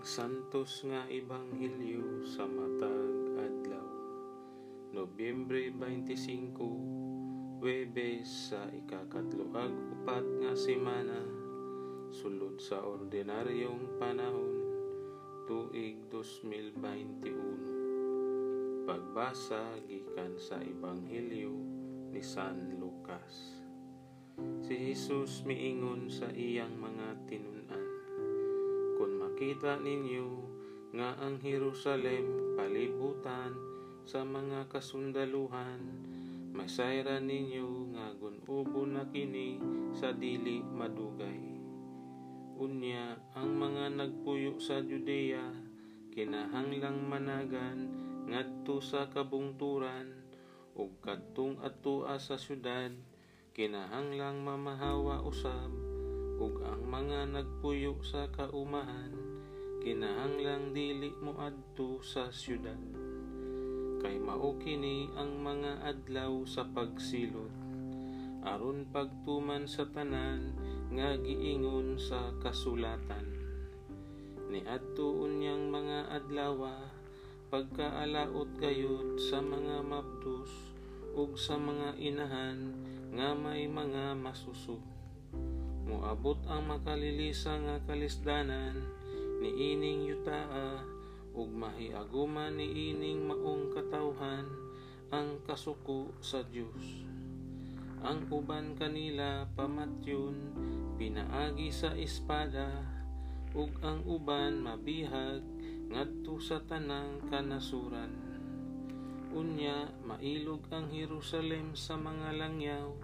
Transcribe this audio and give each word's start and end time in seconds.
Santos 0.00 0.80
nga 0.88 1.04
Ebanghelyo 1.12 2.24
sa 2.24 2.48
matag 2.48 3.36
adlaw. 3.36 3.84
Nobyembre 4.96 5.68
25, 5.76 7.60
Webes 7.60 8.48
sa 8.48 8.64
ikakatloag 8.72 10.00
upat 10.00 10.24
nga 10.40 10.56
semana 10.56 11.20
sulod 12.16 12.56
sa 12.64 12.80
ordinaryong 12.80 14.00
panahon 14.00 14.56
tuig 15.44 16.08
2021. 16.08 18.88
Pagbasa 18.88 19.84
gikan 19.84 20.32
sa 20.40 20.64
Ebanghelyo 20.64 21.52
ni 22.08 22.24
San 22.24 22.80
Lucas. 22.80 23.60
Si 24.64 24.80
Jesus 24.80 25.44
miingon 25.44 26.08
sa 26.08 26.32
iyang 26.32 26.72
mga 26.80 27.20
tinunan 27.28 27.89
makita 29.40 29.80
ninyo 29.80 30.28
nga 30.92 31.16
ang 31.16 31.40
Jerusalem 31.40 32.52
palibutan 32.60 33.56
sa 34.04 34.20
mga 34.20 34.68
kasundaluhan, 34.68 35.80
masayra 36.52 37.24
ninyo 37.24 37.88
nga 37.96 38.12
gunubo 38.20 38.84
na 38.84 39.08
kini 39.08 39.56
sa 39.96 40.12
dili 40.12 40.60
madugay. 40.60 41.40
Unya 42.60 43.16
ang 43.32 43.56
mga 43.56 43.96
nagpuyo 43.96 44.60
sa 44.60 44.84
Judea 44.84 45.56
kinahanglang 46.12 47.00
managan 47.08 47.88
ngadto 48.28 48.84
sa 48.84 49.08
kabungturan. 49.08 50.20
Ug 50.76 51.00
kadtong 51.00 51.64
atua 51.64 52.20
sa 52.20 52.36
syudad 52.36 52.92
kinahanglang 53.56 54.44
mamahawa 54.44 55.24
usab. 55.24 55.72
Ug 56.36 56.60
ang 56.60 56.84
mga 56.84 57.40
nagpuyo 57.40 58.04
sa 58.04 58.28
kaumahan 58.36 59.29
kinahanglang 59.80 60.76
dili 60.76 61.08
mo 61.24 61.40
adto 61.40 62.04
sa 62.04 62.28
syudad. 62.28 62.76
Kay 64.04 64.20
mao 64.20 64.60
kini 64.60 65.08
ang 65.16 65.40
mga 65.40 65.80
adlaw 65.88 66.44
sa 66.44 66.68
pagsilot. 66.68 67.48
Aron 68.44 68.88
pagtuman 68.92 69.64
sa 69.64 69.88
tanan 69.88 70.52
nga 70.92 71.16
giingon 71.16 71.96
sa 71.96 72.32
kasulatan. 72.44 73.24
Ni 74.52 74.60
adto 74.68 75.24
unyang 75.24 75.72
mga 75.72 76.12
adlaw 76.12 76.60
pagkaalaot 77.48 78.60
gayud 78.60 79.16
sa 79.16 79.40
mga 79.40 79.80
mabdus 79.80 80.52
ug 81.16 81.40
sa 81.40 81.56
mga 81.56 81.96
inahan 81.96 82.76
nga 83.16 83.32
may 83.32 83.64
mga 83.64 84.12
masuso. 84.12 84.76
Moabot 85.88 86.38
ang 86.46 86.70
makalilisa 86.70 87.58
nga 87.58 87.82
kalisdanan 87.88 88.99
ni 89.40 89.74
ining 89.74 90.06
yutaa 90.06 90.84
ug 91.34 91.48
mahiaguma 91.50 92.52
ni 92.52 92.92
ining 92.92 93.24
maong 93.24 93.72
katawhan 93.72 94.46
ang 95.10 95.40
kasuko 95.42 96.12
sa 96.20 96.44
Dios 96.44 97.10
ang 98.00 98.24
uban 98.32 98.80
kanila 98.80 99.44
pamatyon 99.52 100.32
pinaagi 100.96 101.68
sa 101.68 101.92
espada 101.92 102.80
ug 103.52 103.68
ang 103.84 104.00
uban 104.08 104.56
mabihag 104.56 105.44
ngadto 105.92 106.40
sa 106.40 106.64
tanang 106.64 107.20
kanasuran. 107.28 108.08
Unya 109.36 109.90
mailog 110.06 110.64
ang 110.72 110.88
Jerusalem 110.88 111.76
sa 111.76 112.00
mga 112.00 112.40
langyaw 112.40 112.96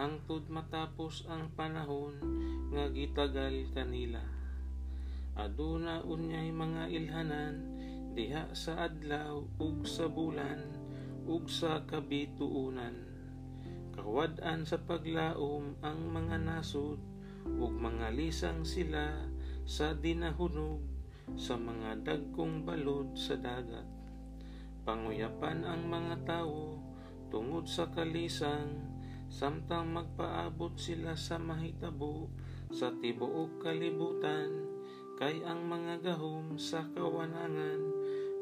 hangtod 0.00 0.50
matapos 0.50 1.22
ang 1.30 1.52
panahon 1.54 2.18
nga 2.74 2.90
gitagal 2.90 3.70
kanila 3.70 4.41
aduna 5.32 6.04
unyay 6.04 6.52
mga 6.52 6.92
ilhanan 6.92 7.54
diha 8.12 8.52
sa 8.52 8.92
adlaw 8.92 9.40
ug 9.56 9.88
sa 9.88 10.04
bulan 10.04 10.60
ug 11.24 11.48
sa 11.48 11.80
kabituunan. 11.88 13.08
Kawad-an 13.96 14.68
sa 14.68 14.80
paglaom 14.80 15.80
ang 15.80 16.00
mga 16.12 16.36
nasod 16.40 17.00
ug 17.44 17.72
mga 17.72 18.12
lisang 18.12 18.64
sila 18.64 19.28
sa 19.64 19.96
dinahunog 19.96 20.84
sa 21.38 21.56
mga 21.56 22.04
dagkong 22.04 22.68
balod 22.68 23.16
sa 23.16 23.38
dagat. 23.38 23.88
Panguyapan 24.82 25.62
ang 25.64 25.86
mga 25.88 26.26
tawo 26.26 26.82
tungod 27.32 27.64
sa 27.64 27.88
kalisang 27.88 28.82
samtang 29.32 29.88
magpaabot 29.96 30.76
sila 30.76 31.16
sa 31.16 31.40
mahitabo 31.40 32.28
sa 32.68 32.92
tibuok 32.92 33.64
kalibutan 33.64 34.71
kay 35.16 35.44
ang 35.44 35.68
mga 35.68 36.00
gahom 36.00 36.56
sa 36.56 36.88
kawanangan 36.96 37.80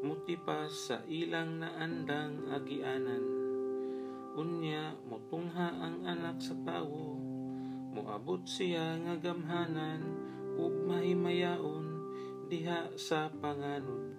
mutipas 0.01 0.89
sa 0.89 0.97
ilang 1.05 1.61
naandang 1.61 2.47
agianan. 2.49 3.23
Unya 4.33 4.95
motungha 5.05 5.75
ang 5.77 6.07
anak 6.07 6.39
sa 6.39 6.55
tawo 6.63 7.19
moabot 7.91 8.39
siya 8.47 8.95
nga 9.03 9.19
gamhanan 9.19 9.99
ug 10.55 10.87
mahimayaon 10.87 11.91
diha 12.47 12.95
sa 12.95 13.27
panganod. 13.27 14.15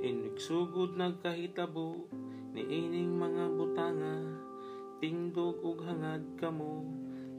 Inigsugod 0.00 0.96
nagkahitabo 0.96 2.08
ni 2.56 2.64
ining 2.64 3.12
mga 3.12 3.44
butanga 3.52 4.16
tingdog 5.04 5.60
ug 5.60 5.84
hangad 5.84 6.24
kamo 6.40 6.88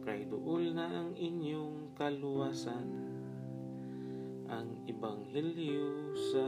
kay 0.06 0.30
duol 0.30 0.78
na 0.78 0.86
ang 0.86 1.12
inyong 1.18 1.98
kaluwasan 1.98 3.09
ang 4.50 4.82
Ebanghelyo 4.90 6.18
sa 6.34 6.42